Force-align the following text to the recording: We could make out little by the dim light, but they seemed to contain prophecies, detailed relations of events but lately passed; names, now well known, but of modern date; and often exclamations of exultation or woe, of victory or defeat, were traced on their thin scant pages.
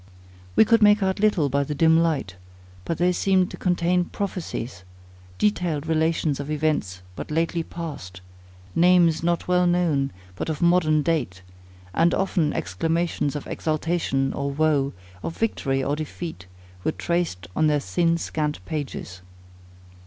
We 0.55 0.65
could 0.65 0.81
make 0.81 1.03
out 1.03 1.19
little 1.19 1.47
by 1.47 1.63
the 1.63 1.75
dim 1.75 1.95
light, 1.99 2.35
but 2.85 2.97
they 2.97 3.11
seemed 3.11 3.51
to 3.51 3.55
contain 3.57 4.05
prophecies, 4.05 4.83
detailed 5.37 5.85
relations 5.85 6.39
of 6.39 6.49
events 6.49 7.03
but 7.15 7.29
lately 7.29 7.61
passed; 7.61 8.19
names, 8.73 9.21
now 9.21 9.37
well 9.45 9.67
known, 9.67 10.09
but 10.35 10.49
of 10.49 10.59
modern 10.59 11.03
date; 11.03 11.43
and 11.93 12.15
often 12.15 12.51
exclamations 12.51 13.35
of 13.35 13.45
exultation 13.45 14.33
or 14.33 14.49
woe, 14.49 14.91
of 15.21 15.37
victory 15.37 15.83
or 15.83 15.95
defeat, 15.95 16.47
were 16.83 16.93
traced 16.93 17.45
on 17.55 17.67
their 17.67 17.79
thin 17.79 18.17
scant 18.17 18.57
pages. 18.65 19.21